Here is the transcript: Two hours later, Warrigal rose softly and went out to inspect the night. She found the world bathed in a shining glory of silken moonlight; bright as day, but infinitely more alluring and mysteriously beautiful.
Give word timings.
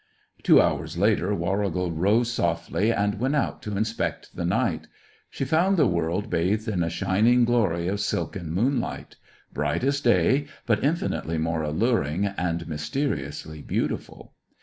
Two 0.41 0.59
hours 0.59 0.97
later, 0.97 1.35
Warrigal 1.35 1.91
rose 1.91 2.33
softly 2.33 2.91
and 2.91 3.19
went 3.19 3.35
out 3.35 3.61
to 3.61 3.77
inspect 3.77 4.35
the 4.35 4.43
night. 4.45 4.87
She 5.29 5.45
found 5.45 5.77
the 5.77 5.85
world 5.85 6.27
bathed 6.27 6.67
in 6.67 6.81
a 6.81 6.89
shining 6.89 7.45
glory 7.45 7.87
of 7.87 7.99
silken 7.99 8.49
moonlight; 8.51 9.17
bright 9.53 9.83
as 9.83 10.01
day, 10.01 10.47
but 10.65 10.83
infinitely 10.83 11.37
more 11.37 11.61
alluring 11.61 12.25
and 12.25 12.67
mysteriously 12.67 13.61
beautiful. 13.61 14.33